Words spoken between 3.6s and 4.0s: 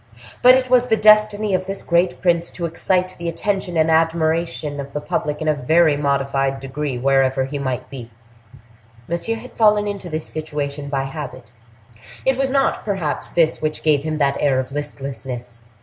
and